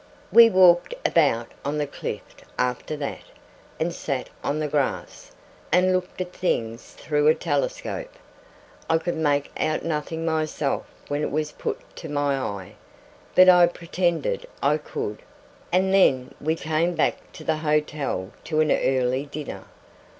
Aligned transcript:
We 0.31 0.49
walked 0.49 0.95
about 1.05 1.49
on 1.63 1.77
the 1.77 1.85
cliff 1.85 2.23
after 2.57 2.97
that, 2.97 3.21
and 3.79 3.93
sat 3.93 4.31
on 4.43 4.57
the 4.57 4.67
grass, 4.67 5.31
and 5.71 5.93
looked 5.93 6.19
at 6.19 6.33
things 6.33 6.93
through 6.97 7.27
a 7.27 7.35
telescope 7.35 8.09
I 8.89 8.97
could 8.97 9.15
make 9.15 9.51
out 9.59 9.85
nothing 9.85 10.25
myself 10.25 10.87
when 11.07 11.21
it 11.21 11.29
was 11.29 11.51
put 11.51 11.81
to 11.97 12.09
my 12.09 12.35
eye, 12.35 12.73
but 13.35 13.47
I 13.47 13.67
pretended 13.67 14.47
I 14.63 14.77
could 14.77 15.21
and 15.71 15.93
then 15.93 16.33
we 16.41 16.55
came 16.55 16.95
back 16.95 17.31
to 17.33 17.43
the 17.43 17.57
hotel 17.57 18.31
to 18.45 18.59
an 18.59 18.71
early 18.71 19.27
dinner. 19.27 19.65